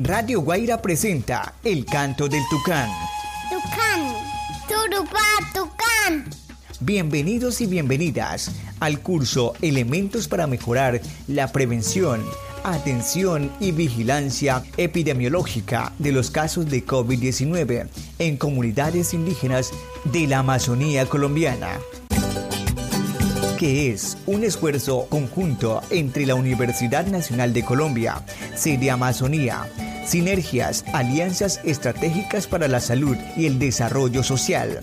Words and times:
Radio 0.00 0.42
Guaira 0.42 0.80
presenta 0.80 1.54
El 1.64 1.84
canto 1.84 2.28
del 2.28 2.42
tucán. 2.48 2.88
Tucán, 3.50 4.14
turupá, 4.68 5.18
tucán. 5.52 6.24
Bienvenidos 6.78 7.60
y 7.60 7.66
bienvenidas 7.66 8.52
al 8.78 9.00
curso 9.00 9.54
Elementos 9.60 10.28
para 10.28 10.46
mejorar 10.46 11.00
la 11.26 11.50
prevención, 11.50 12.24
atención 12.62 13.50
y 13.58 13.72
vigilancia 13.72 14.62
epidemiológica 14.76 15.92
de 15.98 16.12
los 16.12 16.30
casos 16.30 16.70
de 16.70 16.86
COVID-19 16.86 17.88
en 18.20 18.36
comunidades 18.36 19.14
indígenas 19.14 19.72
de 20.04 20.28
la 20.28 20.38
Amazonía 20.38 21.06
colombiana 21.06 21.76
que 23.58 23.90
es 23.90 24.16
un 24.26 24.44
esfuerzo 24.44 25.08
conjunto 25.08 25.82
entre 25.90 26.26
la 26.26 26.36
Universidad 26.36 27.06
Nacional 27.08 27.52
de 27.52 27.64
Colombia, 27.64 28.22
Sede 28.54 28.88
Amazonía, 28.88 29.66
sinergias, 30.08 30.84
alianzas 30.92 31.60
estratégicas 31.64 32.46
para 32.46 32.66
la 32.66 32.80
salud 32.80 33.16
y 33.36 33.46
el 33.46 33.58
desarrollo 33.58 34.22
social, 34.22 34.80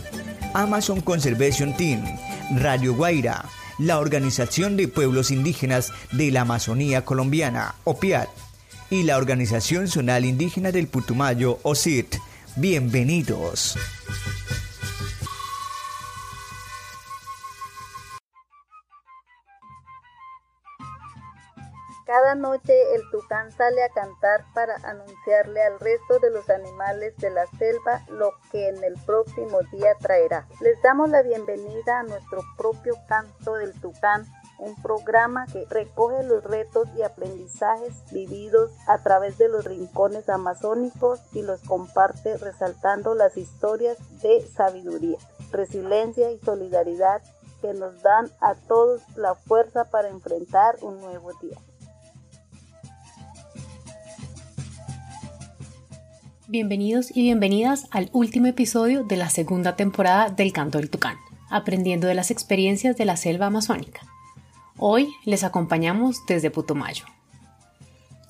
Amazon 0.53 1.01
Conservation 1.01 1.75
Team, 1.75 2.03
Radio 2.57 2.93
Guaira, 2.93 3.45
la 3.79 3.99
Organización 3.99 4.77
de 4.77 4.87
Pueblos 4.87 5.31
Indígenas 5.31 5.91
de 6.11 6.31
la 6.31 6.41
Amazonía 6.41 7.03
Colombiana, 7.03 7.75
OPIAT, 7.83 8.29
y 8.89 9.03
la 9.03 9.17
Organización 9.17 9.87
Zonal 9.87 10.25
Indígena 10.25 10.71
del 10.71 10.87
Putumayo, 10.87 11.59
OSIT. 11.63 12.17
Bienvenidos. 12.55 13.77
Noche 22.35 22.95
el 22.95 23.01
tucán 23.11 23.51
sale 23.51 23.83
a 23.83 23.89
cantar 23.89 24.45
para 24.53 24.75
anunciarle 24.83 25.61
al 25.63 25.79
resto 25.79 26.19
de 26.19 26.31
los 26.31 26.49
animales 26.49 27.15
de 27.17 27.29
la 27.29 27.45
selva 27.57 28.03
lo 28.09 28.33
que 28.51 28.69
en 28.69 28.83
el 28.83 28.95
próximo 29.05 29.59
día 29.71 29.95
traerá. 29.99 30.47
Les 30.61 30.81
damos 30.81 31.09
la 31.09 31.21
bienvenida 31.21 31.99
a 31.99 32.03
nuestro 32.03 32.41
propio 32.57 32.95
canto 33.07 33.55
del 33.55 33.73
tucán 33.79 34.25
un 34.57 34.75
programa 34.81 35.45
que 35.47 35.65
recoge 35.69 36.23
los 36.23 36.43
retos 36.43 36.87
y 36.97 37.01
aprendizajes 37.01 37.93
vividos 38.11 38.71
a 38.87 38.99
través 38.99 39.37
de 39.37 39.49
los 39.49 39.65
rincones 39.65 40.29
amazónicos 40.29 41.19
y 41.33 41.41
los 41.41 41.61
comparte 41.61 42.37
resaltando 42.37 43.15
las 43.15 43.37
historias 43.37 43.97
de 44.21 44.45
sabiduría, 44.47 45.17
resiliencia 45.51 46.31
y 46.31 46.39
solidaridad 46.39 47.21
que 47.61 47.73
nos 47.73 48.01
dan 48.01 48.29
a 48.41 48.55
todos 48.55 49.01
la 49.17 49.35
fuerza 49.35 49.85
para 49.85 50.09
enfrentar 50.09 50.77
un 50.81 51.01
nuevo 51.01 51.31
día. 51.41 51.57
Bienvenidos 56.47 57.09
y 57.09 57.23
bienvenidas 57.23 57.87
al 57.89 58.11
último 58.13 58.45
episodio 58.45 59.03
de 59.03 59.17
la 59.17 59.31
segunda 59.31 59.75
temporada 59.75 60.29
del 60.29 60.53
Canto 60.53 60.77
del 60.77 60.91
Tucán, 60.91 61.17
aprendiendo 61.49 62.05
de 62.05 62.13
las 62.13 62.29
experiencias 62.29 62.95
de 62.95 63.05
la 63.05 63.17
selva 63.17 63.47
amazónica. 63.47 64.01
Hoy 64.77 65.09
les 65.25 65.43
acompañamos 65.43 66.23
desde 66.27 66.51
Putumayo. 66.51 67.05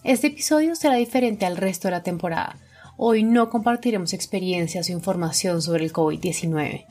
Este 0.06 0.28
episodio 0.28 0.78
será 0.78 0.96
diferente 0.96 1.46
al 1.46 1.58
resto 1.58 1.90
de 1.90 1.92
la 1.92 2.04
temporada. 2.04 2.56
Hoy 2.96 3.24
no 3.24 3.50
compartiremos 3.50 4.14
experiencias 4.14 4.88
o 4.88 4.94
información 4.94 5.62
sobre 5.62 5.84
el 5.84 5.92
COVID-19. 5.92 6.86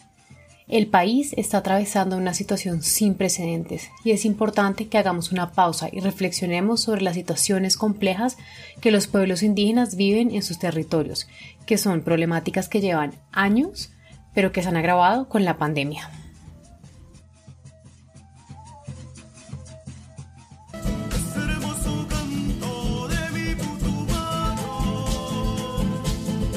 El 0.66 0.86
país 0.86 1.34
está 1.36 1.58
atravesando 1.58 2.16
una 2.16 2.32
situación 2.32 2.82
sin 2.82 3.16
precedentes 3.16 3.90
y 4.02 4.12
es 4.12 4.24
importante 4.24 4.88
que 4.88 4.96
hagamos 4.96 5.30
una 5.30 5.52
pausa 5.52 5.90
y 5.92 6.00
reflexionemos 6.00 6.80
sobre 6.80 7.02
las 7.02 7.16
situaciones 7.16 7.76
complejas 7.76 8.38
que 8.80 8.90
los 8.90 9.06
pueblos 9.06 9.42
indígenas 9.42 9.94
viven 9.94 10.30
en 10.34 10.42
sus 10.42 10.58
territorios, 10.58 11.28
que 11.66 11.76
son 11.76 12.00
problemáticas 12.00 12.70
que 12.70 12.80
llevan 12.80 13.12
años, 13.30 13.90
pero 14.32 14.52
que 14.52 14.62
se 14.62 14.68
han 14.68 14.78
agravado 14.78 15.28
con 15.28 15.44
la 15.44 15.58
pandemia. 15.58 16.08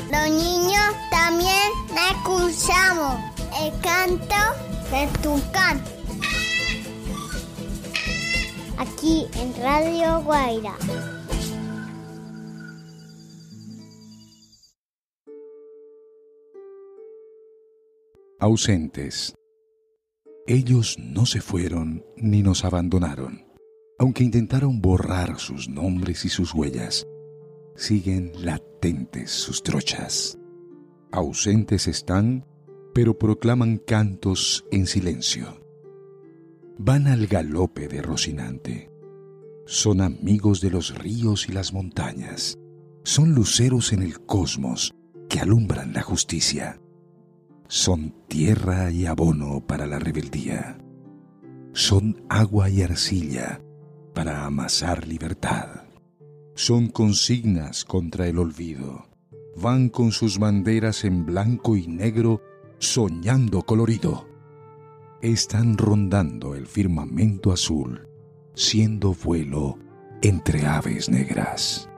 Los 0.10 0.30
niños 0.30 0.96
también 1.12 1.72
escuchamos 2.10 3.37
canto 3.82 4.36
de 4.92 5.08
Tucán. 5.22 5.82
Aquí 8.78 9.28
en 9.36 9.54
Radio 9.62 10.22
Guaira. 10.24 10.76
Ausentes. 18.40 19.36
Ellos 20.46 20.98
no 21.00 21.26
se 21.26 21.42
fueron 21.42 22.06
ni 22.16 22.44
nos 22.44 22.64
abandonaron, 22.64 23.46
aunque 23.98 24.24
intentaron 24.24 24.80
borrar 24.80 25.40
sus 25.40 25.68
nombres 25.68 26.24
y 26.24 26.30
sus 26.30 26.54
huellas. 26.54 27.06
Siguen 27.76 28.32
latentes 28.36 29.32
sus 29.32 29.64
trochas. 29.64 30.38
Ausentes 31.12 31.88
están 31.88 32.46
pero 32.98 33.16
proclaman 33.20 33.78
cantos 33.78 34.66
en 34.72 34.88
silencio. 34.88 35.62
Van 36.80 37.06
al 37.06 37.28
galope 37.28 37.88
de 37.88 38.02
Rocinante. 38.02 38.90
Son 39.68 40.02
amigos 40.02 40.62
de 40.62 40.72
los 40.72 40.98
ríos 40.98 41.48
y 41.48 41.52
las 41.52 41.74
montañas. 41.74 42.58
Son 43.04 43.36
luceros 43.36 43.94
en 43.94 44.02
el 44.02 44.20
cosmos 44.22 44.96
que 45.30 45.40
alumbran 45.40 45.94
la 45.94 46.02
justicia. 46.02 46.82
Son 47.68 48.16
tierra 48.28 48.90
y 48.90 49.06
abono 49.06 49.64
para 49.64 49.86
la 49.86 50.00
rebeldía. 50.00 50.80
Son 51.74 52.26
agua 52.30 52.68
y 52.72 52.82
arcilla 52.82 53.62
para 54.16 54.44
amasar 54.44 55.08
libertad. 55.08 55.84
Son 56.56 56.88
consignas 56.88 57.86
contra 57.86 58.28
el 58.28 58.40
olvido. 58.40 59.06
Van 59.56 59.90
con 59.90 60.12
sus 60.12 60.40
banderas 60.40 61.04
en 61.04 61.28
blanco 61.28 61.78
y 61.78 61.86
negro 61.86 62.42
soñando 62.80 63.64
colorido. 63.64 64.28
Están 65.22 65.78
rondando 65.78 66.54
el 66.56 66.68
firmamento 66.68 67.52
azul, 67.52 68.08
siendo 68.54 69.14
vuelo 69.14 69.80
entre 70.22 70.66
aves 70.66 71.10
negras. 71.10 71.90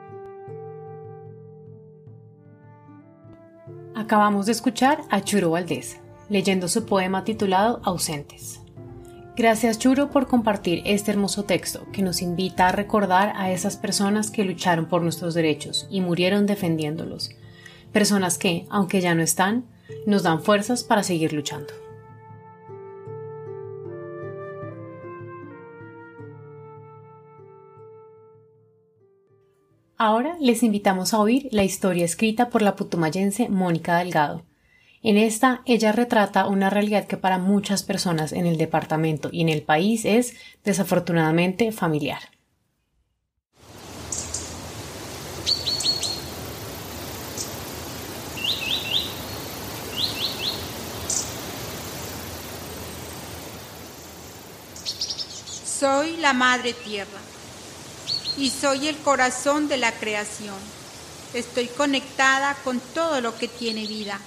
Acabamos 3.93 4.45
de 4.45 4.53
escuchar 4.53 5.01
a 5.09 5.21
Churo 5.21 5.51
Valdés, 5.51 5.99
leyendo 6.29 6.69
su 6.69 6.85
poema 6.85 7.25
titulado 7.25 7.81
Ausentes. 7.83 8.61
Gracias 9.35 9.79
Churo 9.79 10.09
por 10.09 10.27
compartir 10.27 10.81
este 10.85 11.11
hermoso 11.11 11.43
texto 11.43 11.85
que 11.91 12.01
nos 12.01 12.21
invita 12.21 12.67
a 12.67 12.71
recordar 12.71 13.33
a 13.35 13.51
esas 13.51 13.77
personas 13.77 14.31
que 14.31 14.45
lucharon 14.45 14.85
por 14.87 15.01
nuestros 15.01 15.33
derechos 15.33 15.87
y 15.89 16.01
murieron 16.01 16.45
defendiéndolos. 16.45 17.31
Personas 17.91 18.37
que, 18.37 18.65
aunque 18.69 19.01
ya 19.01 19.15
no 19.15 19.21
están, 19.21 19.65
nos 20.05 20.23
dan 20.23 20.41
fuerzas 20.41 20.83
para 20.83 21.03
seguir 21.03 21.33
luchando. 21.33 21.73
Ahora 30.01 30.37
les 30.39 30.63
invitamos 30.63 31.13
a 31.13 31.19
oír 31.19 31.49
la 31.51 31.65
historia 31.65 32.05
escrita 32.05 32.49
por 32.49 32.61
la 32.61 32.77
putumayense 32.77 33.49
Mónica 33.49 33.97
Delgado. 33.97 34.45
En 35.03 35.17
esta, 35.17 35.61
ella 35.65 35.91
retrata 35.91 36.47
una 36.47 36.69
realidad 36.69 37.05
que 37.05 37.17
para 37.17 37.37
muchas 37.37 37.83
personas 37.83 38.31
en 38.31 38.45
el 38.45 38.57
departamento 38.57 39.29
y 39.31 39.41
en 39.41 39.49
el 39.49 39.61
país 39.61 40.05
es 40.05 40.35
desafortunadamente 40.63 41.73
familiar. 41.73 42.38
Soy 55.79 56.17
la 56.17 56.33
Madre 56.33 56.73
Tierra 56.73 57.21
y 58.35 58.49
soy 58.49 58.89
el 58.89 58.97
corazón 58.97 59.69
de 59.69 59.77
la 59.77 59.93
creación. 59.93 60.57
Estoy 61.33 61.67
conectada 61.67 62.57
con 62.65 62.81
todo 62.81 63.21
lo 63.21 63.37
que 63.37 63.47
tiene 63.47 63.87
vida. 63.87 64.19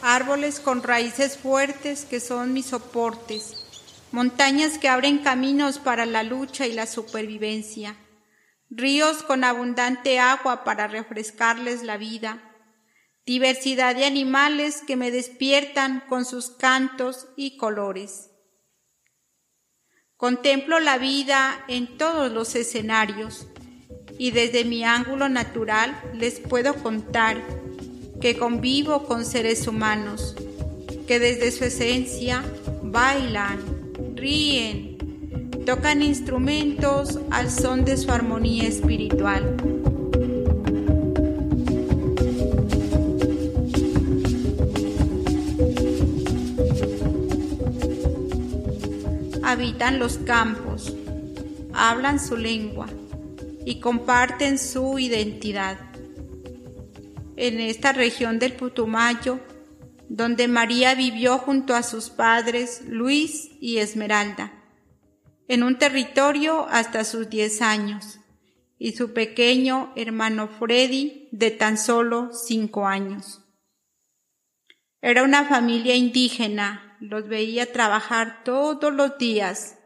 Árboles 0.00 0.60
con 0.60 0.82
raíces 0.82 1.36
fuertes 1.36 2.06
que 2.06 2.18
son 2.18 2.54
mis 2.54 2.64
soportes. 2.64 3.66
Montañas 4.10 4.78
que 4.78 4.88
abren 4.88 5.18
caminos 5.18 5.78
para 5.78 6.06
la 6.06 6.22
lucha 6.22 6.66
y 6.66 6.72
la 6.72 6.86
supervivencia. 6.86 7.98
Ríos 8.70 9.22
con 9.22 9.44
abundante 9.44 10.18
agua 10.18 10.64
para 10.64 10.86
refrescarles 10.86 11.82
la 11.82 11.98
vida. 11.98 12.40
Diversidad 13.26 13.94
de 13.94 14.06
animales 14.06 14.80
que 14.86 14.96
me 14.96 15.10
despiertan 15.10 16.02
con 16.08 16.24
sus 16.24 16.48
cantos 16.48 17.26
y 17.36 17.58
colores. 17.58 18.30
Contemplo 20.16 20.78
la 20.78 20.96
vida 20.96 21.64
en 21.66 21.98
todos 21.98 22.30
los 22.30 22.54
escenarios 22.54 23.48
y 24.16 24.30
desde 24.30 24.64
mi 24.64 24.84
ángulo 24.84 25.28
natural 25.28 26.00
les 26.14 26.38
puedo 26.38 26.74
contar 26.74 27.42
que 28.20 28.38
convivo 28.38 29.04
con 29.06 29.24
seres 29.24 29.66
humanos 29.66 30.36
que 31.08 31.18
desde 31.18 31.50
su 31.50 31.64
esencia 31.64 32.44
bailan, 32.82 33.58
ríen, 34.14 34.96
tocan 35.66 36.00
instrumentos 36.00 37.18
al 37.30 37.50
son 37.50 37.84
de 37.84 37.96
su 37.96 38.12
armonía 38.12 38.68
espiritual. 38.68 39.56
Habitan 49.54 50.00
los 50.00 50.18
campos, 50.18 50.92
hablan 51.72 52.18
su 52.18 52.36
lengua 52.36 52.88
y 53.64 53.78
comparten 53.78 54.58
su 54.58 54.98
identidad. 54.98 55.78
En 57.36 57.60
esta 57.60 57.92
región 57.92 58.40
del 58.40 58.54
Putumayo, 58.54 59.38
donde 60.08 60.48
María 60.48 60.96
vivió 60.96 61.38
junto 61.38 61.76
a 61.76 61.84
sus 61.84 62.10
padres 62.10 62.82
Luis 62.88 63.52
y 63.60 63.76
Esmeralda, 63.76 64.52
en 65.46 65.62
un 65.62 65.78
territorio 65.78 66.66
hasta 66.68 67.04
sus 67.04 67.30
10 67.30 67.62
años, 67.62 68.18
y 68.76 68.96
su 68.96 69.12
pequeño 69.12 69.92
hermano 69.94 70.48
Freddy 70.48 71.28
de 71.30 71.52
tan 71.52 71.78
solo 71.78 72.32
5 72.32 72.88
años. 72.88 73.40
Era 75.00 75.22
una 75.22 75.44
familia 75.44 75.94
indígena, 75.94 76.83
los 77.04 77.28
veía 77.28 77.72
trabajar 77.72 78.42
todos 78.44 78.92
los 78.92 79.18
días, 79.18 79.78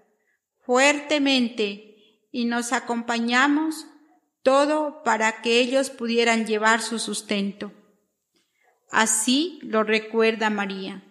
fuertemente, 0.61 1.85
y 2.31 2.45
nos 2.45 2.73
acompañamos 2.73 3.87
todo 4.43 5.03
para 5.03 5.43
que 5.43 5.59
ellos 5.61 5.91
pudieran 5.91 6.47
llevar 6.47 6.81
su 6.81 6.99
sustento. 6.99 7.73
Así 8.91 9.59
lo 9.63 9.83
recuerda 9.83 10.49
María, 10.51 11.03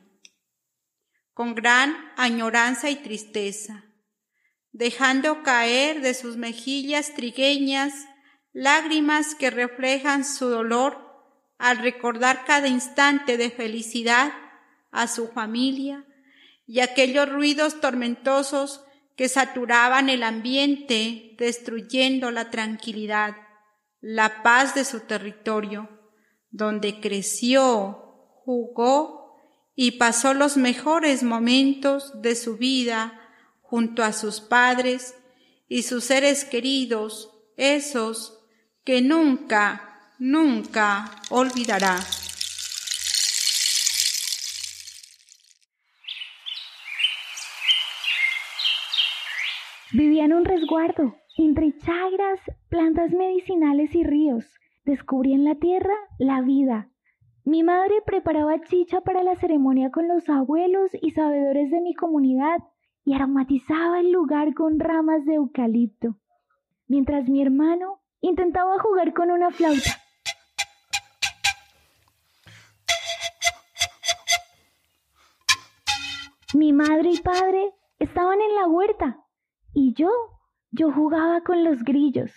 con 1.33 1.53
gran 1.53 1.95
añoranza 2.15 2.89
y 2.89 2.95
tristeza, 2.95 3.85
dejando 4.71 5.43
caer 5.43 6.01
de 6.01 6.13
sus 6.13 6.37
mejillas 6.37 7.13
trigueñas 7.13 7.93
lágrimas 8.53 9.35
que 9.35 9.49
reflejan 9.49 10.25
su 10.25 10.49
dolor 10.49 10.97
al 11.57 11.79
recordar 11.79 12.45
cada 12.45 12.67
instante 12.67 13.37
de 13.37 13.51
felicidad 13.51 14.31
a 14.91 15.07
su 15.07 15.27
familia 15.27 16.05
y 16.65 16.79
aquellos 16.79 17.29
ruidos 17.29 17.79
tormentosos 17.79 18.83
que 19.15 19.29
saturaban 19.29 20.09
el 20.09 20.23
ambiente, 20.23 21.35
destruyendo 21.37 22.29
la 22.31 22.51
tranquilidad, 22.51 23.35
la 23.99 24.43
paz 24.43 24.75
de 24.75 24.85
su 24.85 25.01
territorio 25.01 25.89
donde 26.51 26.99
creció, 26.99 28.31
jugó 28.45 29.35
y 29.75 29.91
pasó 29.91 30.33
los 30.33 30.57
mejores 30.57 31.23
momentos 31.23 32.21
de 32.21 32.35
su 32.35 32.57
vida 32.57 33.19
junto 33.61 34.03
a 34.03 34.13
sus 34.13 34.41
padres 34.41 35.15
y 35.67 35.83
sus 35.83 36.05
seres 36.05 36.45
queridos, 36.45 37.31
esos 37.57 38.39
que 38.83 39.01
nunca, 39.01 40.13
nunca 40.17 41.11
olvidará. 41.29 41.99
Un 50.33 50.43
resguardo, 50.43 51.15
entre 51.37 51.75
chagras, 51.77 52.39
plantas 52.67 53.11
medicinales 53.11 53.95
y 53.95 54.03
ríos 54.03 54.45
descubrí 54.83 55.33
en 55.33 55.45
la 55.45 55.55
tierra 55.55 55.93
la 56.19 56.41
vida. 56.41 56.89
Mi 57.45 57.63
madre 57.63 58.01
preparaba 58.05 58.61
chicha 58.61 58.99
para 59.01 59.23
la 59.23 59.35
ceremonia 59.37 59.89
con 59.89 60.09
los 60.09 60.27
abuelos 60.27 60.91
y 61.01 61.11
sabedores 61.11 61.71
de 61.71 61.79
mi 61.79 61.95
comunidad 61.95 62.59
y 63.05 63.13
aromatizaba 63.13 64.01
el 64.01 64.11
lugar 64.11 64.53
con 64.53 64.81
ramas 64.81 65.23
de 65.25 65.35
eucalipto, 65.35 66.17
mientras 66.87 67.29
mi 67.29 67.41
hermano 67.41 68.01
intentaba 68.19 68.77
jugar 68.79 69.13
con 69.13 69.31
una 69.31 69.49
flauta. 69.49 69.91
Mi 76.53 76.73
madre 76.73 77.11
y 77.11 77.17
padre 77.19 77.73
estaban 77.97 78.41
en 78.41 78.55
la 78.55 78.67
huerta 78.67 79.23
y 79.79 79.93
yo, 79.93 80.09
yo 80.71 80.91
jugaba 80.91 81.41
con 81.41 81.63
los 81.63 81.83
grillos. 81.83 82.31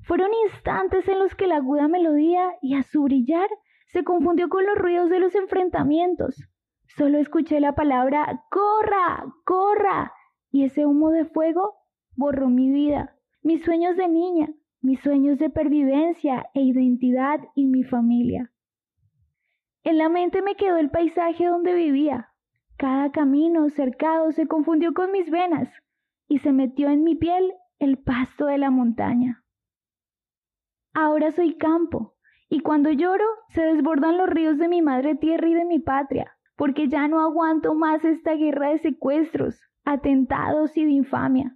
Fueron 0.00 0.30
instantes 0.46 1.06
en 1.06 1.20
los 1.20 1.32
que 1.36 1.46
la 1.46 1.58
aguda 1.58 1.86
melodía, 1.86 2.56
y 2.60 2.74
a 2.74 2.82
su 2.82 3.04
brillar, 3.04 3.48
se 3.86 4.02
confundió 4.02 4.48
con 4.48 4.66
los 4.66 4.76
ruidos 4.76 5.08
de 5.08 5.20
los 5.20 5.32
enfrentamientos. 5.36 6.34
Solo 6.96 7.18
escuché 7.18 7.60
la 7.60 7.76
palabra 7.76 8.42
¡Corra! 8.50 9.32
¡Corra! 9.44 10.12
y 10.50 10.64
ese 10.64 10.84
humo 10.84 11.10
de 11.10 11.24
fuego 11.24 11.76
borró 12.16 12.48
mi 12.48 12.68
vida, 12.72 13.14
mis 13.44 13.62
sueños 13.62 13.96
de 13.96 14.08
niña, 14.08 14.48
mis 14.80 14.98
sueños 14.98 15.38
de 15.38 15.50
pervivencia 15.50 16.50
e 16.52 16.62
identidad 16.62 17.38
y 17.54 17.66
mi 17.66 17.84
familia. 17.84 18.50
En 19.84 19.98
la 19.98 20.08
mente 20.08 20.42
me 20.42 20.56
quedó 20.56 20.78
el 20.78 20.90
paisaje 20.90 21.46
donde 21.46 21.74
vivía. 21.74 22.30
Cada 22.76 23.12
camino 23.12 23.70
cercado 23.70 24.32
se 24.32 24.48
confundió 24.48 24.92
con 24.94 25.12
mis 25.12 25.30
venas 25.30 25.68
y 26.32 26.38
se 26.38 26.50
metió 26.50 26.88
en 26.88 27.04
mi 27.04 27.14
piel 27.14 27.52
el 27.78 27.98
pasto 27.98 28.46
de 28.46 28.56
la 28.56 28.70
montaña. 28.70 29.44
Ahora 30.94 31.30
soy 31.30 31.58
campo, 31.58 32.14
y 32.48 32.60
cuando 32.60 32.90
lloro 32.90 33.26
se 33.50 33.60
desbordan 33.60 34.16
los 34.16 34.30
ríos 34.30 34.56
de 34.56 34.66
mi 34.66 34.80
madre 34.80 35.14
tierra 35.14 35.46
y 35.46 35.52
de 35.52 35.66
mi 35.66 35.78
patria, 35.78 36.32
porque 36.56 36.88
ya 36.88 37.06
no 37.06 37.20
aguanto 37.20 37.74
más 37.74 38.02
esta 38.02 38.32
guerra 38.32 38.70
de 38.70 38.78
secuestros, 38.78 39.60
atentados 39.84 40.74
y 40.78 40.86
de 40.86 40.92
infamia. 40.92 41.54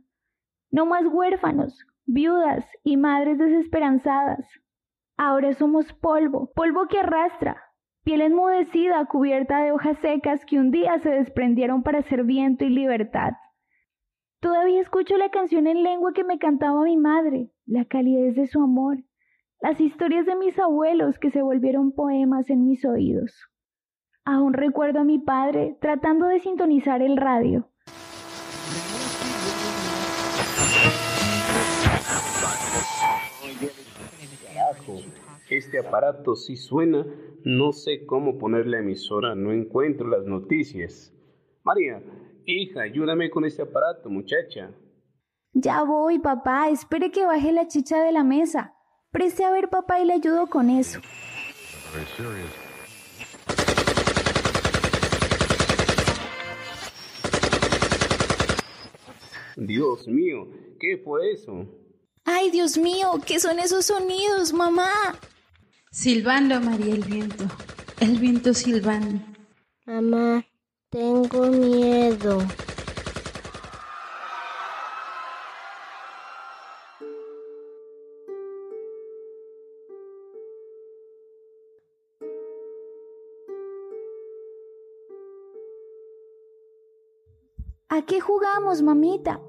No 0.71 0.85
más 0.85 1.07
huérfanos, 1.07 1.87
viudas 2.05 2.67
y 2.85 2.99
madres 2.99 3.39
desesperanzadas. 3.39 4.47
Ahora 5.17 5.55
somos 5.55 5.91
polvo, 5.95 6.53
polvo 6.55 6.87
que 6.87 7.01
arrastra, 7.01 7.57
piel 8.05 8.21
enmudecida 8.21 9.07
cubierta 9.07 9.63
de 9.63 9.73
hojas 9.73 9.97
secas 10.01 10.45
que 10.45 10.59
un 10.59 10.71
día 10.71 10.99
se 10.99 11.09
desprendieron 11.09 11.83
para 11.83 12.03
ser 12.03 12.25
viento 12.25 12.67
y 12.67 12.69
libertad. 12.69 13.33
Todavía 14.47 14.81
escucho 14.81 15.17
la 15.17 15.29
canción 15.29 15.67
en 15.67 15.83
lengua 15.83 16.13
que 16.13 16.23
me 16.23 16.39
cantaba 16.39 16.85
mi 16.85 16.97
madre, 16.97 17.51
la 17.67 17.85
calidez 17.85 18.37
de 18.37 18.47
su 18.47 18.63
amor, 18.63 18.99
las 19.61 19.81
historias 19.81 20.25
de 20.25 20.37
mis 20.37 20.57
abuelos 20.57 21.19
que 21.19 21.33
se 21.33 21.43
volvieron 21.43 21.91
poemas 21.91 22.49
en 22.49 22.65
mis 22.65 22.85
oídos. 22.85 23.49
Aún 24.25 24.53
recuerdo 24.53 25.01
a 25.01 25.05
mi 25.05 25.19
padre 25.19 25.77
tratando 25.81 26.29
de 26.29 26.39
sintonizar 26.39 27.03
el 27.03 27.17
radio. 27.17 27.69
Este 35.51 35.81
aparato 35.81 36.37
sí 36.37 36.57
suena, 36.57 37.05
no 37.43 37.73
sé 37.73 38.07
cómo 38.07 38.39
poner 38.39 38.69
la 38.69 38.79
emisora, 38.79 39.35
no 39.35 39.53
encuentro 39.53 40.07
las 40.07 40.25
noticias. 40.25 41.13
María, 41.65 42.01
hija, 42.47 42.83
ayúdame 42.83 43.31
con 43.31 43.45
este 43.45 43.63
aparato, 43.63 44.09
muchacha. 44.09 44.71
Ya 45.53 45.83
voy, 45.83 46.19
papá, 46.19 46.69
espere 46.69 47.11
que 47.11 47.25
baje 47.27 47.53
la 47.53 47.67
chicha 47.67 48.03
de 48.03 48.13
la 48.13 48.25
mesa. 48.25 48.75
Preste 49.11 49.45
a 49.45 49.51
ver 49.51 49.69
papá 49.69 50.01
y 50.01 50.05
le 50.05 50.15
ayudo 50.15 50.47
con 50.49 50.69
eso. 50.71 51.01
Dios 59.57 60.07
mío, 60.07 60.49
¿qué 60.79 60.99
fue 60.99 61.33
eso? 61.33 61.67
Ay, 62.25 62.51
Dios 62.51 62.77
mío, 62.77 63.13
¿qué 63.25 63.41
son 63.41 63.59
esos 63.59 63.87
sonidos, 63.87 64.53
mamá? 64.53 64.91
Silbando, 65.91 66.61
María, 66.61 66.95
el 66.95 67.05
viento. 67.05 67.45
El 68.01 68.19
viento 68.19 68.53
silbando. 68.53 69.23
Mamá, 69.87 70.45
tengo 70.91 71.47
miedo. 71.47 72.39
¿A 87.89 88.03
qué 88.05 88.21
jugamos, 88.21 88.83
mamita? 88.83 89.41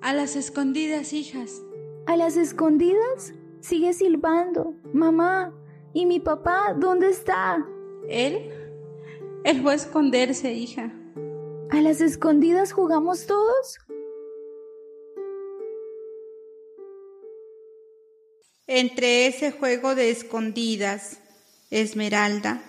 A 0.00 0.14
las 0.14 0.36
escondidas, 0.36 1.12
hijas. 1.12 1.62
¿A 2.06 2.16
las 2.16 2.36
escondidas? 2.36 3.34
Sigue 3.60 3.92
silbando. 3.92 4.74
Mamá, 4.92 5.52
¿y 5.92 6.06
mi 6.06 6.20
papá 6.20 6.74
dónde 6.78 7.08
está? 7.10 7.66
Él. 8.08 8.67
Él 9.44 9.62
fue 9.62 9.72
a 9.72 9.76
esconderse, 9.76 10.52
hija. 10.52 10.92
¿A 11.70 11.80
las 11.80 12.00
escondidas 12.00 12.72
jugamos 12.72 13.26
todos? 13.26 13.78
Entre 18.66 19.26
ese 19.26 19.50
juego 19.50 19.94
de 19.94 20.10
escondidas, 20.10 21.20
Esmeralda 21.70 22.62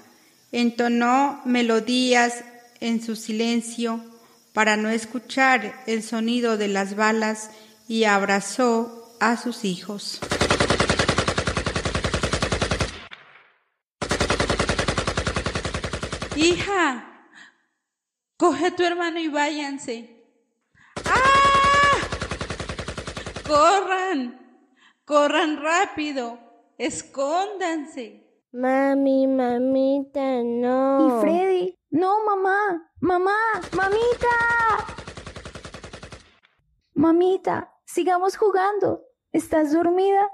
entonó 0.52 1.42
melodías 1.46 2.44
en 2.80 3.02
su 3.02 3.16
silencio 3.16 4.02
para 4.54 4.78
no 4.78 4.90
escuchar 4.90 5.84
el 5.88 6.04
sonido 6.04 6.58
de 6.58 6.68
las 6.68 6.96
balas 6.96 7.52
y 7.88 8.06
abrazó 8.06 9.16
a 9.20 9.38
sus 9.38 9.66
hijos. 9.66 10.20
Hija, 16.42 17.28
coge 18.38 18.68
a 18.68 18.72
tu 18.74 18.82
hermano 18.84 19.20
y 19.20 19.28
váyanse. 19.28 20.24
¡Ah! 21.04 22.00
Corran, 23.46 24.40
corran 25.04 25.62
rápido, 25.62 26.40
escóndanse. 26.78 28.26
Mami, 28.54 29.28
mamita, 29.28 30.42
no. 30.42 31.20
Y 31.20 31.22
Freddy, 31.22 31.80
no, 31.90 32.24
mamá, 32.24 32.90
mamá, 33.02 33.36
mamita. 33.76 34.38
Mamita, 36.94 37.74
sigamos 37.84 38.38
jugando. 38.38 39.04
¿Estás 39.34 39.74
dormida? 39.74 40.32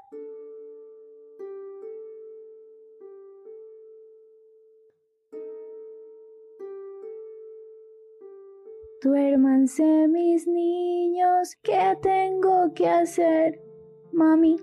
Duérmanse 9.06 10.08
mis 10.08 10.48
niños, 10.48 11.56
¿qué 11.62 11.96
tengo 12.02 12.74
que 12.74 12.90
hacer? 12.90 13.62
Mami, 14.12 14.60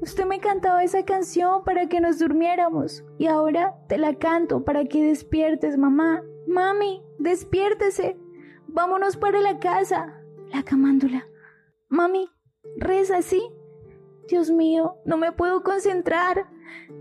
usted 0.00 0.26
me 0.26 0.40
cantaba 0.40 0.82
esa 0.82 1.04
canción 1.04 1.62
para 1.62 1.88
que 1.88 2.00
nos 2.00 2.18
durmiéramos 2.18 3.04
y 3.18 3.26
ahora 3.26 3.76
te 3.88 3.96
la 3.96 4.18
canto 4.18 4.64
para 4.64 4.84
que 4.86 5.04
despiertes, 5.04 5.78
mamá. 5.78 6.24
Mami, 6.48 7.04
despiértese. 7.20 8.16
Vámonos 8.66 9.16
para 9.16 9.38
la 9.38 9.60
casa. 9.60 10.20
La 10.52 10.64
camándula. 10.64 11.28
Mami, 11.88 12.28
reza, 12.76 13.22
¿sí? 13.22 13.48
Dios 14.26 14.50
mío, 14.50 14.96
no 15.04 15.18
me 15.18 15.30
puedo 15.30 15.62
concentrar. 15.62 16.48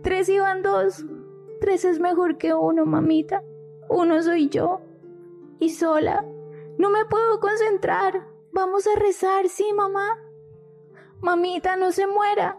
Tres 0.04 0.30
iban 0.30 0.62
dos. 0.62 1.04
Tres 1.60 1.86
es 1.86 2.00
mejor 2.00 2.38
que 2.38 2.54
uno, 2.54 2.86
mamita. 2.86 3.42
Uno 3.90 4.22
soy 4.22 4.48
yo. 4.48 4.82
Y 5.60 5.70
sola. 5.70 6.24
No 6.78 6.90
me 6.90 7.06
puedo 7.06 7.40
concentrar. 7.40 8.28
Vamos 8.52 8.88
a 8.88 8.96
rezar, 8.96 9.50
¿sí, 9.50 9.72
mamá? 9.74 10.20
Mamita, 11.22 11.76
no 11.76 11.92
se 11.92 12.08
muera. 12.08 12.58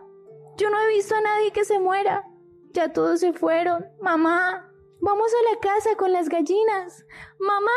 Yo 0.56 0.70
no 0.70 0.80
he 0.80 0.88
visto 0.88 1.14
a 1.14 1.20
nadie 1.20 1.52
que 1.52 1.64
se 1.64 1.78
muera. 1.78 2.24
Ya 2.72 2.92
todos 2.92 3.20
se 3.20 3.32
fueron. 3.32 3.86
Mamá, 4.00 4.72
vamos 5.00 5.32
a 5.32 5.52
la 5.52 5.60
casa 5.60 5.96
con 5.96 6.12
las 6.12 6.28
gallinas. 6.28 7.06
Mamá. 7.38 7.70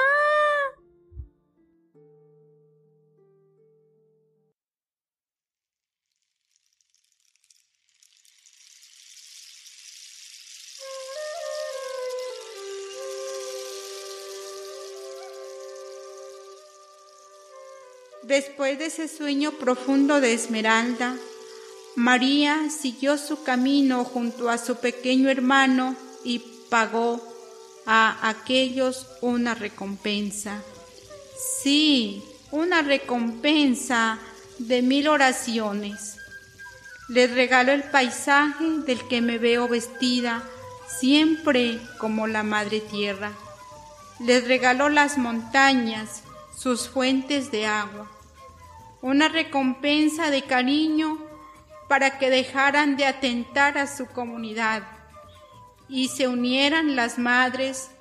Después 18.28 18.78
de 18.78 18.88
ese 18.88 19.08
sueño 19.08 19.54
profundo 19.54 20.20
de 20.20 20.34
Esmeralda, 20.34 21.16
María 21.96 22.70
siguió 22.70 23.18
su 23.18 23.42
camino 23.44 24.04
junto 24.04 24.50
a 24.50 24.58
su 24.58 24.76
pequeño 24.76 25.30
hermano 25.30 25.96
y 26.26 26.40
pagó 26.70 27.22
a 27.86 28.28
aquellos 28.28 29.08
una 29.22 29.56
recompensa. 29.56 30.62
Sí, 31.64 32.22
una 32.52 32.82
recompensa 32.82 34.20
de 34.58 34.82
mil 34.82 35.08
oraciones. 35.08 36.18
Les 37.08 37.32
regalo 37.32 37.72
el 37.72 37.84
paisaje 37.84 38.66
del 38.86 39.08
que 39.08 39.22
me 39.22 39.38
veo 39.38 39.70
vestida, 39.70 40.44
siempre 41.00 41.80
como 41.98 42.28
la 42.28 42.44
Madre 42.44 42.82
Tierra. 42.82 43.32
Les 44.20 44.46
regaló 44.46 44.90
las 44.90 45.18
montañas, 45.18 46.24
sus 46.54 46.90
fuentes 46.90 47.52
de 47.52 47.68
agua 47.68 48.12
una 49.02 49.28
recompensa 49.28 50.30
de 50.32 50.44
cariño 50.44 51.18
para 51.88 52.18
que 52.18 52.30
dejaran 52.30 52.98
de 52.98 53.06
atentar 53.06 53.78
a 53.78 53.88
su 53.88 54.08
comunidad 54.08 54.84
y 55.88 56.10
se 56.10 56.28
unieran 56.28 56.96
las 56.96 57.18
madres 57.18 57.92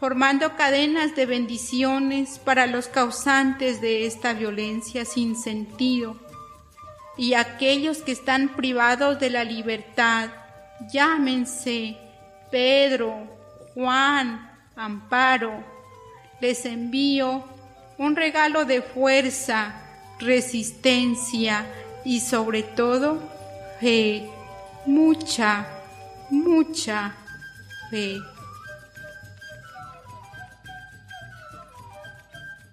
formando 0.00 0.56
cadenas 0.56 1.16
de 1.16 1.26
bendiciones 1.26 2.38
para 2.38 2.66
los 2.66 2.86
causantes 2.86 3.80
de 3.80 4.06
esta 4.06 4.32
violencia 4.32 5.04
sin 5.04 5.36
sentido. 5.36 6.16
Y 7.16 7.34
aquellos 7.34 7.98
que 7.98 8.12
están 8.12 8.50
privados 8.54 9.18
de 9.18 9.30
la 9.30 9.42
libertad, 9.42 10.30
llámense 10.92 11.96
Pedro, 12.50 13.26
Juan, 13.74 14.52
Amparo, 14.76 15.64
les 16.40 16.64
envío 16.64 17.44
un 17.98 18.14
regalo 18.14 18.64
de 18.64 18.82
fuerza, 18.82 19.87
resistencia 20.18 21.66
y 22.04 22.20
sobre 22.20 22.62
todo 22.62 23.18
fe, 23.80 24.28
mucha, 24.86 25.66
mucha 26.30 27.14
fe. 27.90 28.18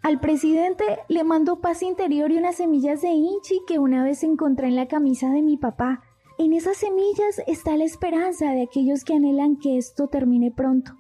Al 0.05 0.19
presidente 0.19 0.83
le 1.07 1.23
mandó 1.23 1.61
paz 1.61 1.81
interior 1.81 2.31
y 2.31 2.37
unas 2.37 2.57
semillas 2.57 3.01
de 3.01 3.09
inchi 3.09 3.61
que 3.67 3.79
una 3.79 4.03
vez 4.03 4.23
encontré 4.23 4.67
en 4.67 4.75
la 4.75 4.87
camisa 4.87 5.31
de 5.31 5.41
mi 5.41 5.57
papá. 5.57 6.03
En 6.37 6.53
esas 6.53 6.77
semillas 6.77 7.41
está 7.47 7.75
la 7.75 7.85
esperanza 7.85 8.51
de 8.51 8.61
aquellos 8.61 9.03
que 9.03 9.15
anhelan 9.15 9.57
que 9.57 9.77
esto 9.77 10.07
termine 10.07 10.51
pronto. 10.51 10.95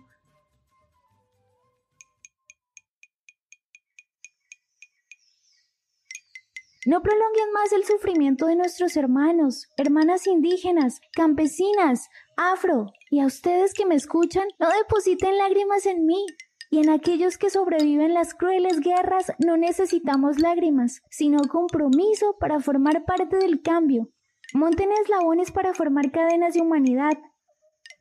No 6.85 7.01
prolonguen 7.01 7.51
más 7.51 7.71
el 7.73 7.83
sufrimiento 7.83 8.45
de 8.45 8.55
nuestros 8.55 8.95
hermanos, 8.95 9.67
hermanas 9.75 10.27
indígenas, 10.27 11.01
campesinas, 11.13 12.09
afro, 12.37 12.93
y 13.09 13.21
a 13.21 13.25
ustedes 13.25 13.73
que 13.73 13.87
me 13.87 13.95
escuchan, 13.95 14.47
no 14.59 14.69
depositen 14.69 15.35
lágrimas 15.39 15.87
en 15.87 16.05
mí. 16.05 16.23
Y 16.69 16.79
en 16.79 16.91
aquellos 16.91 17.39
que 17.39 17.49
sobreviven 17.49 18.13
las 18.13 18.35
crueles 18.35 18.81
guerras 18.81 19.31
no 19.39 19.57
necesitamos 19.57 20.39
lágrimas, 20.39 21.01
sino 21.09 21.39
compromiso 21.49 22.37
para 22.39 22.59
formar 22.59 23.03
parte 23.05 23.37
del 23.37 23.63
cambio. 23.63 24.09
Monten 24.53 24.91
eslabones 24.91 25.51
para 25.51 25.73
formar 25.73 26.11
cadenas 26.11 26.53
de 26.53 26.61
humanidad. 26.61 27.13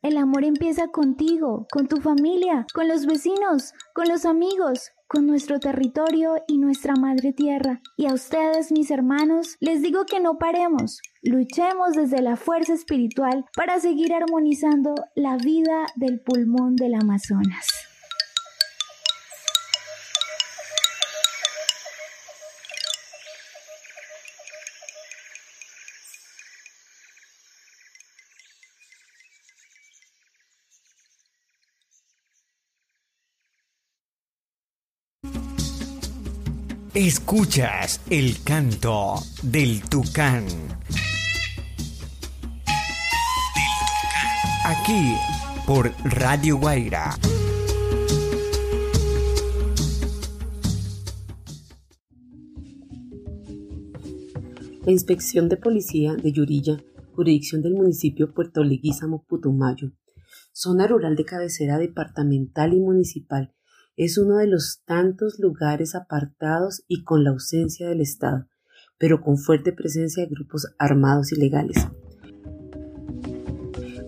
El 0.03 0.17
amor 0.17 0.43
empieza 0.43 0.89
contigo, 0.89 1.65
con 1.71 1.87
tu 1.87 2.01
familia, 2.01 2.67
con 2.75 2.87
los 2.87 3.07
vecinos, 3.07 3.73
con 3.95 4.07
los 4.07 4.25
amigos, 4.25 4.91
con 5.07 5.27
nuestro 5.27 5.59
territorio 5.59 6.35
y 6.47 6.57
nuestra 6.57 6.95
madre 6.95 7.33
tierra. 7.33 7.81
Y 7.97 8.07
a 8.07 8.13
ustedes, 8.13 8.71
mis 8.71 8.91
hermanos, 8.91 9.57
les 9.59 9.81
digo 9.81 10.05
que 10.05 10.19
no 10.19 10.37
paremos, 10.37 11.01
luchemos 11.21 11.93
desde 11.93 12.21
la 12.21 12.35
fuerza 12.35 12.73
espiritual 12.73 13.45
para 13.55 13.79
seguir 13.79 14.13
armonizando 14.13 14.95
la 15.15 15.37
vida 15.37 15.85
del 15.95 16.19
pulmón 16.19 16.75
del 16.75 16.95
Amazonas. 16.95 17.94
Escuchas 36.95 37.99
el 38.09 38.41
canto 38.41 39.15
del 39.43 39.81
tucán. 39.81 40.45
Aquí 44.63 45.13
por 45.67 45.91
Radio 46.05 46.57
Guaira. 46.57 47.17
La 54.85 54.91
Inspección 54.93 55.49
de 55.49 55.57
Policía 55.57 56.15
de 56.15 56.31
Yurilla, 56.31 56.77
jurisdicción 57.11 57.61
del 57.61 57.73
municipio 57.73 58.33
Puerto 58.33 58.63
Leguízamo, 58.63 59.25
Putumayo, 59.27 59.91
zona 60.53 60.87
rural 60.87 61.17
de 61.17 61.25
cabecera 61.25 61.77
departamental 61.77 62.73
y 62.73 62.79
municipal 62.79 63.51
es 63.97 64.17
uno 64.17 64.37
de 64.37 64.47
los 64.47 64.81
tantos 64.85 65.39
lugares 65.39 65.95
apartados 65.95 66.83
y 66.87 67.03
con 67.03 67.23
la 67.23 67.29
ausencia 67.29 67.87
del 67.87 68.01
Estado, 68.01 68.47
pero 68.97 69.21
con 69.21 69.37
fuerte 69.37 69.71
presencia 69.71 70.23
de 70.23 70.29
grupos 70.29 70.67
armados 70.77 71.31
ilegales. 71.31 71.87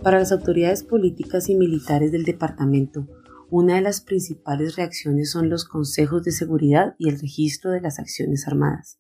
Para 0.04 0.20
las 0.20 0.32
autoridades 0.32 0.84
políticas 0.84 1.50
y 1.50 1.56
militares 1.56 2.12
del 2.12 2.24
departamento, 2.24 3.08
una 3.50 3.76
de 3.76 3.82
las 3.82 4.02
principales 4.02 4.76
reacciones 4.76 5.32
son 5.32 5.50
los 5.50 5.64
consejos 5.66 6.24
de 6.24 6.32
seguridad 6.32 6.96
y 6.98 7.08
el 7.08 7.20
registro 7.20 7.72
de 7.72 7.80
las 7.80 7.98
acciones 7.98 8.46
armadas. 8.48 9.00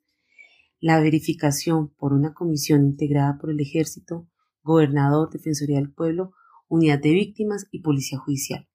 La 0.79 0.99
verificación 1.01 1.89
por 1.89 2.13
una 2.13 2.33
comisión 2.33 2.85
integrada 2.85 3.37
por 3.39 3.49
el 3.49 3.59
Ejército, 3.59 4.27
Gobernador, 4.63 5.29
Defensoría 5.29 5.77
del 5.77 5.91
Pueblo, 5.91 6.31
Unidad 6.69 6.99
de 6.99 7.11
Víctimas 7.11 7.67
y 7.71 7.81
Policía 7.81 8.19
Judicial. 8.19 8.67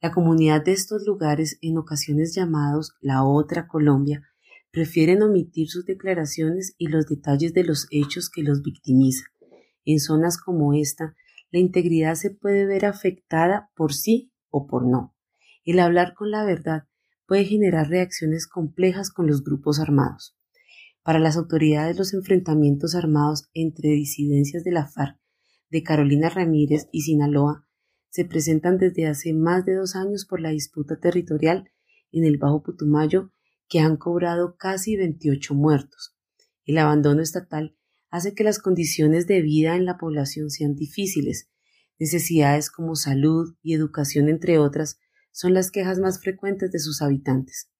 La 0.00 0.12
comunidad 0.12 0.64
de 0.64 0.72
estos 0.72 1.04
lugares, 1.04 1.58
en 1.60 1.76
ocasiones 1.76 2.32
llamados 2.32 2.94
la 3.00 3.24
otra 3.24 3.66
Colombia, 3.66 4.22
prefieren 4.70 5.22
omitir 5.22 5.68
sus 5.68 5.86
declaraciones 5.86 6.76
y 6.78 6.86
los 6.86 7.06
detalles 7.06 7.52
de 7.52 7.64
los 7.64 7.88
hechos 7.90 8.30
que 8.30 8.44
los 8.44 8.62
victimizan. 8.62 9.26
En 9.84 9.98
zonas 9.98 10.38
como 10.38 10.72
esta, 10.72 11.16
la 11.50 11.58
integridad 11.58 12.14
se 12.14 12.30
puede 12.30 12.64
ver 12.64 12.86
afectada 12.86 13.70
por 13.74 13.92
sí 13.92 14.30
o 14.50 14.68
por 14.68 14.86
no. 14.86 15.16
El 15.64 15.80
hablar 15.80 16.14
con 16.14 16.30
la 16.30 16.44
verdad 16.44 16.84
puede 17.26 17.44
generar 17.44 17.88
reacciones 17.88 18.46
complejas 18.46 19.10
con 19.10 19.26
los 19.26 19.42
grupos 19.42 19.80
armados. 19.80 20.36
Para 21.02 21.18
las 21.18 21.36
autoridades, 21.36 21.98
los 21.98 22.14
enfrentamientos 22.14 22.94
armados 22.94 23.48
entre 23.52 23.90
disidencias 23.90 24.62
de 24.62 24.70
la 24.70 24.86
FARC, 24.86 25.18
de 25.70 25.82
Carolina 25.82 26.28
Ramírez 26.28 26.88
y 26.92 27.02
Sinaloa 27.02 27.67
se 28.10 28.24
presentan 28.24 28.78
desde 28.78 29.06
hace 29.06 29.32
más 29.32 29.64
de 29.64 29.74
dos 29.74 29.96
años 29.96 30.24
por 30.24 30.40
la 30.40 30.50
disputa 30.50 30.98
territorial 30.98 31.70
en 32.12 32.24
el 32.24 32.38
Bajo 32.38 32.62
Putumayo 32.62 33.32
que 33.68 33.80
han 33.80 33.96
cobrado 33.96 34.56
casi 34.56 34.96
28 34.96 35.54
muertos. 35.54 36.16
El 36.64 36.78
abandono 36.78 37.22
estatal 37.22 37.76
hace 38.10 38.34
que 38.34 38.44
las 38.44 38.58
condiciones 38.58 39.26
de 39.26 39.42
vida 39.42 39.76
en 39.76 39.84
la 39.84 39.98
población 39.98 40.50
sean 40.50 40.74
difíciles. 40.74 41.50
Necesidades 41.98 42.70
como 42.70 42.94
salud 42.94 43.54
y 43.62 43.74
educación, 43.74 44.28
entre 44.28 44.58
otras, 44.58 44.98
son 45.32 45.54
las 45.54 45.70
quejas 45.70 45.98
más 45.98 46.20
frecuentes 46.20 46.70
de 46.72 46.78
sus 46.78 47.02
habitantes. 47.02 47.70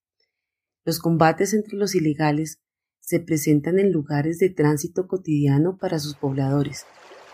Los 0.85 0.99
combates 0.99 1.55
entre 1.55 1.77
los 1.77 1.95
ilegales 1.95 2.61
se 3.01 3.21
presentan 3.21 3.79
en 3.79 3.93
lugares 3.93 4.39
de 4.39 4.51
tránsito 4.51 5.07
cotidiano 5.07 5.79
para 5.79 5.99
sus 5.99 6.15
pobladores, 6.15 6.85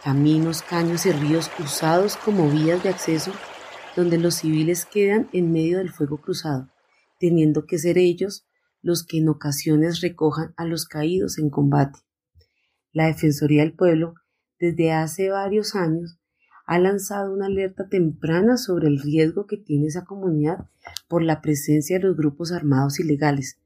caminos, 0.04 0.60
caños 0.60 1.06
y 1.06 1.12
ríos 1.12 1.50
usados 1.58 2.18
como 2.18 2.50
vías 2.50 2.82
de 2.82 2.90
acceso 2.90 3.32
donde 3.96 4.18
los 4.18 4.34
civiles 4.34 4.84
quedan 4.84 5.30
en 5.32 5.50
medio 5.50 5.78
del 5.78 5.90
fuego 5.90 6.20
cruzado, 6.20 6.68
teniendo 7.18 7.64
que 7.64 7.78
ser 7.78 7.96
ellos 7.96 8.46
los 8.82 9.02
que 9.06 9.18
en 9.18 9.30
ocasiones 9.30 10.02
recojan 10.02 10.52
a 10.58 10.66
los 10.66 10.84
caídos 10.84 11.38
en 11.38 11.48
combate. 11.48 12.00
La 12.92 13.06
Defensoría 13.06 13.62
del 13.62 13.72
Pueblo, 13.72 14.12
desde 14.60 14.92
hace 14.92 15.30
varios 15.30 15.74
años, 15.74 16.18
ha 16.66 16.78
lanzado 16.78 17.32
una 17.32 17.46
alerta 17.46 17.88
temprana 17.88 18.58
sobre 18.58 18.88
el 18.88 19.00
riesgo 19.00 19.46
que 19.46 19.56
tiene 19.56 19.86
esa 19.86 20.04
comunidad 20.04 20.68
por 21.08 21.22
la 21.22 21.40
presencia 21.40 21.98
de 21.98 22.04
los 22.04 22.16
grupos 22.16 22.52
armados 22.52 23.00
ilegales. 23.00 23.58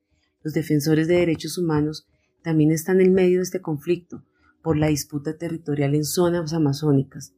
Los 0.43 0.55
defensores 0.55 1.09
de 1.09 1.17
derechos 1.17 1.59
humanos 1.59 2.07
también 2.45 2.71
están 2.71 3.01
en 3.01 3.13
medio 3.13 3.39
de 3.39 3.43
este 3.43 3.61
conflicto, 3.61 4.23
por 4.63 4.77
la 4.77 4.89
disputa 4.89 5.37
territorial 5.37 5.95
en 5.95 6.05
zonas 6.05 6.53
amazónicas. 6.53 7.33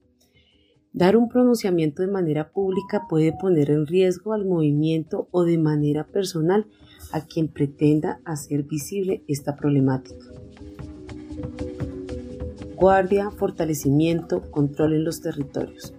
Dar 0.93 1.17
un 1.17 1.29
pronunciamiento 1.29 2.03
de 2.03 2.11
manera 2.11 2.51
pública 2.51 3.07
puede 3.09 3.33
poner 3.33 3.71
en 3.71 3.87
riesgo 3.87 4.33
al 4.33 4.45
movimiento 4.45 5.29
o 5.31 5.45
de 5.45 5.57
manera 5.57 6.05
personal 6.05 6.67
a 7.13 7.25
quien 7.25 7.49
pretenda 7.49 8.21
hacer 8.25 8.65
visible 8.65 9.23
esta 9.29 9.57
problemática. 9.57 10.27
Guardia, 12.75 13.31
fortalecimiento, 13.31 14.51
control 14.51 14.95
en 14.95 15.05
los 15.05 15.21
territorios. 15.21 15.95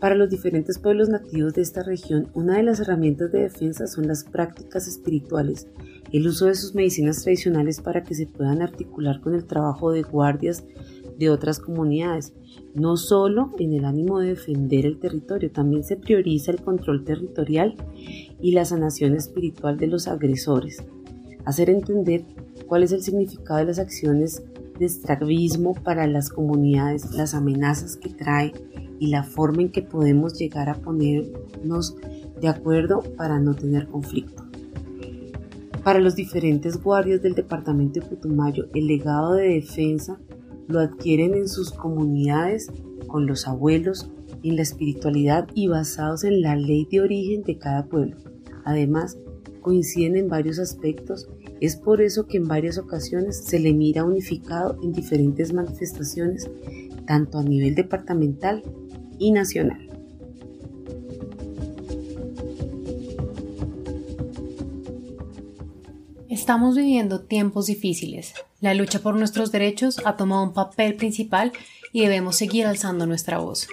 Para 0.00 0.14
los 0.14 0.30
diferentes 0.30 0.78
pueblos 0.78 1.08
nativos 1.08 1.54
de 1.54 1.62
esta 1.62 1.82
región, 1.82 2.28
una 2.34 2.56
de 2.56 2.62
las 2.62 2.80
herramientas 2.80 3.30
de 3.30 3.42
defensa 3.42 3.86
son 3.86 4.08
las 4.08 4.24
prácticas 4.24 4.88
espirituales 4.88 5.68
el 6.12 6.26
uso 6.26 6.46
de 6.46 6.54
sus 6.54 6.74
medicinas 6.74 7.22
tradicionales 7.22 7.80
para 7.80 8.02
que 8.02 8.14
se 8.14 8.26
puedan 8.26 8.62
articular 8.62 9.20
con 9.20 9.34
el 9.34 9.44
trabajo 9.44 9.92
de 9.92 10.02
guardias 10.02 10.64
de 11.18 11.30
otras 11.30 11.58
comunidades, 11.58 12.32
no 12.74 12.96
solo 12.96 13.52
en 13.58 13.74
el 13.74 13.84
ánimo 13.84 14.18
de 14.18 14.30
defender 14.30 14.86
el 14.86 14.98
territorio, 14.98 15.50
también 15.50 15.84
se 15.84 15.96
prioriza 15.96 16.50
el 16.50 16.62
control 16.62 17.04
territorial 17.04 17.76
y 18.40 18.52
la 18.52 18.64
sanación 18.64 19.14
espiritual 19.14 19.76
de 19.76 19.86
los 19.86 20.08
agresores. 20.08 20.82
Hacer 21.44 21.70
entender 21.70 22.24
cuál 22.66 22.82
es 22.82 22.92
el 22.92 23.02
significado 23.02 23.60
de 23.60 23.66
las 23.66 23.78
acciones 23.78 24.42
de 24.78 24.86
extravismo 24.86 25.74
para 25.74 26.06
las 26.06 26.30
comunidades, 26.30 27.12
las 27.12 27.34
amenazas 27.34 27.96
que 27.96 28.10
trae 28.10 28.52
y 29.00 29.08
la 29.08 29.24
forma 29.24 29.62
en 29.62 29.72
que 29.72 29.82
podemos 29.82 30.38
llegar 30.38 30.68
a 30.68 30.74
ponernos 30.74 31.96
de 32.40 32.48
acuerdo 32.48 33.02
para 33.16 33.40
no 33.40 33.54
tener 33.54 33.88
conflicto. 33.88 34.44
Para 35.82 35.98
los 35.98 36.14
diferentes 36.14 36.80
guardias 36.80 37.22
del 37.22 37.34
departamento 37.34 38.00
de 38.00 38.06
Putumayo, 38.06 38.66
el 38.74 38.86
legado 38.86 39.32
de 39.32 39.48
defensa 39.48 40.20
lo 40.68 40.78
adquieren 40.78 41.34
en 41.34 41.48
sus 41.48 41.72
comunidades, 41.72 42.70
con 43.06 43.26
los 43.26 43.48
abuelos, 43.48 44.10
en 44.42 44.56
la 44.56 44.62
espiritualidad 44.62 45.48
y 45.54 45.68
basados 45.68 46.22
en 46.24 46.42
la 46.42 46.54
ley 46.54 46.86
de 46.90 47.00
origen 47.00 47.42
de 47.42 47.58
cada 47.58 47.86
pueblo. 47.86 48.16
Además, 48.64 49.18
coinciden 49.62 50.16
en 50.16 50.28
varios 50.28 50.58
aspectos, 50.58 51.28
es 51.60 51.76
por 51.76 52.00
eso 52.00 52.26
que 52.26 52.36
en 52.36 52.48
varias 52.48 52.78
ocasiones 52.78 53.44
se 53.44 53.58
le 53.58 53.72
mira 53.72 54.04
unificado 54.04 54.78
en 54.82 54.92
diferentes 54.92 55.52
manifestaciones, 55.52 56.50
tanto 57.06 57.38
a 57.38 57.42
nivel 57.42 57.74
departamental 57.74 58.62
y 59.20 59.30
nacional. 59.30 59.86
Estamos 66.28 66.74
viviendo 66.74 67.20
tiempos 67.20 67.66
difíciles. 67.66 68.34
La 68.60 68.74
lucha 68.74 68.98
por 68.98 69.14
nuestros 69.14 69.52
derechos 69.52 70.00
ha 70.04 70.16
tomado 70.16 70.42
un 70.42 70.52
papel 70.52 70.96
principal 70.96 71.52
y 71.92 72.00
debemos 72.00 72.36
seguir 72.36 72.66
alzando 72.66 73.06
nuestra 73.06 73.38
voz. 73.38 73.68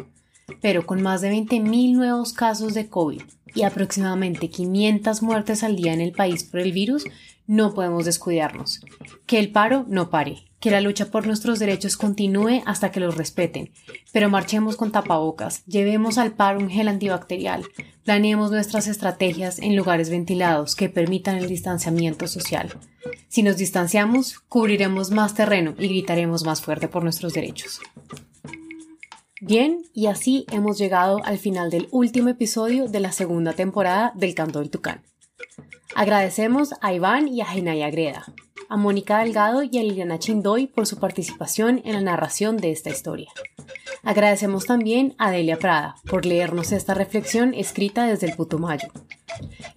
Pero 0.62 0.86
con 0.86 1.02
más 1.02 1.22
de 1.22 1.32
20.000 1.32 1.94
nuevos 1.94 2.34
casos 2.34 2.74
de 2.74 2.88
COVID 2.90 3.22
y 3.54 3.64
aproximadamente 3.64 4.50
500 4.50 5.22
muertes 5.22 5.64
al 5.64 5.76
día 5.76 5.94
en 5.94 6.02
el 6.02 6.12
país 6.12 6.44
por 6.44 6.60
el 6.60 6.72
virus, 6.72 7.06
no 7.48 7.74
podemos 7.74 8.06
descuidarnos. 8.06 8.82
Que 9.26 9.40
el 9.40 9.52
paro 9.52 9.86
no 9.88 10.10
pare, 10.10 10.48
que 10.60 10.72
la 10.72 10.82
lucha 10.82 11.12
por 11.12 11.26
nuestros 11.26 11.60
derechos 11.60 11.98
continúe 11.98 12.62
hasta 12.66 12.92
que 12.92 13.00
los 13.00 13.16
respeten, 13.16 13.72
pero 14.12 14.30
marchemos 14.30 14.76
con 14.76 14.92
tapabocas, 14.92 15.64
llevemos 15.66 16.18
al 16.18 16.34
paro 16.34 16.60
un 16.60 16.70
gel 16.70 16.88
antibacterial, 16.88 17.64
planeemos 18.04 18.52
nuestras 18.52 18.88
estrategias 18.88 19.60
en 19.60 19.76
lugares 19.76 20.10
ventilados 20.10 20.76
que 20.76 20.90
permitan 20.90 21.38
el 21.38 21.48
distanciamiento 21.48 22.28
social. 22.28 22.74
Si 23.30 23.44
nos 23.44 23.58
distanciamos, 23.58 24.40
cubriremos 24.40 25.12
más 25.12 25.34
terreno 25.34 25.76
y 25.78 25.88
gritaremos 25.88 26.44
más 26.44 26.62
fuerte 26.62 26.88
por 26.88 27.04
nuestros 27.04 27.34
derechos. 27.34 27.80
Bien, 29.40 29.84
y 29.94 30.08
así 30.08 30.48
hemos 30.52 30.80
llegado 30.80 31.22
al 31.24 31.38
final 31.38 31.70
del 31.70 31.88
último 31.92 32.30
episodio 32.30 32.88
de 32.88 33.00
la 33.00 33.12
segunda 33.12 33.54
temporada 33.54 34.12
del 34.16 34.34
Canto 34.34 34.60
del 34.60 34.72
Tucán. 34.72 35.04
Agradecemos 35.94 36.74
a 36.82 36.92
Iván 36.92 37.28
y 37.28 37.42
a 37.42 37.46
Genaya 37.46 37.92
Greda, 37.92 38.26
a 38.68 38.78
Mónica 38.78 39.20
Delgado 39.20 39.62
y 39.62 39.78
a 39.78 39.84
Liliana 39.84 40.18
Chindoy 40.18 40.66
por 40.66 40.88
su 40.88 40.98
participación 40.98 41.84
en 41.86 41.94
la 41.94 42.02
narración 42.02 42.58
de 42.58 42.72
esta 42.72 42.90
historia. 42.90 43.30
Agradecemos 44.02 44.66
también 44.66 45.14
a 45.20 45.30
Delia 45.30 45.60
Prada 45.60 45.98
por 46.10 46.26
leernos 46.26 46.72
esta 46.72 46.96
reflexión 46.96 47.54
escrita 47.54 48.08
desde 48.08 48.28
el 48.28 48.36
Putumayo. 48.36 48.88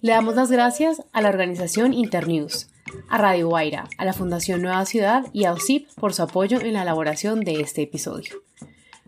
Le 0.01 0.13
damos 0.13 0.35
las 0.35 0.49
gracias 0.49 1.03
a 1.13 1.21
la 1.21 1.29
organización 1.29 1.93
Internews, 1.93 2.71
a 3.09 3.19
Radio 3.19 3.49
Guaira, 3.49 3.87
a 3.99 4.05
la 4.05 4.13
Fundación 4.13 4.63
Nueva 4.63 4.85
Ciudad 4.87 5.27
y 5.33 5.45
a 5.45 5.53
OSIP 5.53 5.87
por 5.99 6.15
su 6.15 6.23
apoyo 6.23 6.59
en 6.59 6.73
la 6.73 6.81
elaboración 6.81 7.41
de 7.41 7.61
este 7.61 7.83
episodio. 7.83 8.41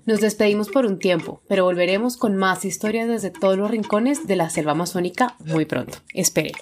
Nos 0.05 0.19
despedimos 0.19 0.69
por 0.69 0.85
un 0.85 0.99
tiempo, 0.99 1.41
pero 1.47 1.63
volveremos 1.63 2.17
con 2.17 2.35
más 2.35 2.65
historias 2.65 3.07
desde 3.07 3.31
todos 3.31 3.57
los 3.57 3.71
rincones 3.71 4.27
de 4.27 4.35
la 4.35 4.49
selva 4.49 4.73
amazónica 4.73 5.35
muy 5.39 5.65
pronto. 5.65 5.97
Espérenlo. 6.13 6.59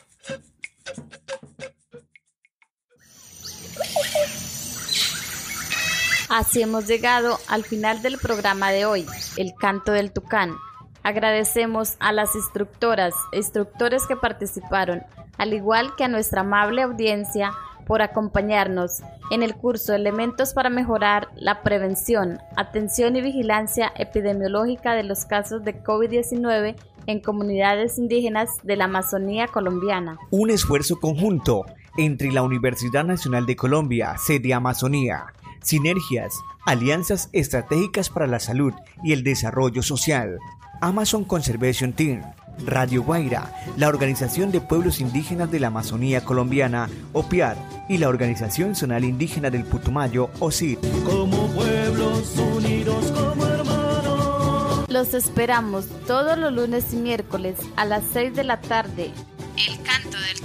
Así 6.30 6.62
hemos 6.62 6.88
llegado 6.88 7.39
al 7.47 7.63
final 7.63 8.01
del 8.01 8.17
programa 8.17 8.71
de 8.71 8.86
hoy, 8.86 9.06
El 9.38 9.54
Canto 9.60 9.91
del 9.91 10.13
Tucán. 10.13 10.56
Agradecemos 11.04 11.95
a 11.99 12.13
las 12.13 12.36
instructoras 12.36 13.15
e 13.34 13.38
instructores 13.38 14.06
que 14.08 14.15
participaron, 14.15 15.04
al 15.38 15.54
igual 15.54 15.95
que 15.97 16.04
a 16.04 16.08
nuestra 16.08 16.41
amable 16.41 16.84
audiencia 16.84 17.51
por 17.86 18.02
acompañarnos 18.02 19.02
en 19.32 19.44
el 19.44 19.56
curso 19.56 19.94
Elementos 19.94 20.54
para 20.54 20.70
mejorar 20.70 21.30
la 21.36 21.63
prevención, 21.63 22.39
atención 22.56 23.15
y 23.15 23.22
vigilancia 23.22 23.91
epidemiológica 23.98 24.94
de 24.94 25.04
los 25.04 25.26
casos 25.26 25.63
de 25.63 25.82
COVID-19 25.84 26.76
en 27.08 27.20
comunidades 27.20 27.98
indígenas 27.98 28.50
de 28.63 28.76
la 28.76 28.86
Amazonía 28.86 29.48
colombiana. 29.48 30.17
Un 30.30 30.50
esfuerzo 30.50 31.00
conjunto 31.00 31.65
entre 31.98 32.32
la 32.32 32.44
Universidad 32.44 33.04
Nacional 33.04 33.46
de 33.46 33.56
Colombia, 33.56 34.15
sede 34.17 34.54
Amazonía, 34.54 35.26
Sinergias, 35.62 36.34
alianzas 36.65 37.30
estratégicas 37.34 38.10
para 38.10 38.28
la 38.28 38.39
salud 38.39 38.74
y 39.04 39.13
el 39.13 39.24
desarrollo 39.24 39.84
social. 39.84 40.39
Amazon 40.82 41.24
Conservation 41.24 41.94
Team, 41.94 42.24
Radio 42.65 43.04
Guaira, 43.04 43.54
la 43.78 43.88
Organización 43.88 44.52
de 44.52 44.62
Pueblos 44.62 45.00
Indígenas 45.00 45.52
de 45.52 45.60
la 45.60 45.67
Amazonía 45.67 46.24
Colombiana, 46.24 46.89
OPIAR, 47.13 47.58
y 47.89 47.97
la 47.97 48.10
Organización 48.10 48.76
Zonal 48.76 49.04
Indígena 49.04 49.50
del 49.50 49.65
Putumayo, 49.65 50.30
OSID. 50.39 50.78
Como 51.06 51.47
pueblos 51.47 52.38
unidos 52.38 53.12
como 53.12 53.45
hermanos. 53.45 54.89
Los 54.89 55.13
esperamos 55.13 55.88
todos 56.08 56.38
los 56.38 56.54
lunes 56.54 56.93
y 56.93 56.97
miércoles 56.97 57.58
a 57.76 57.86
las 57.86 58.04
6 58.13 58.36
de 58.36 58.43
la 58.43 58.62
tarde. 58.62 59.12
El 59.58 59.82
canto 59.84 60.17
del 60.19 60.41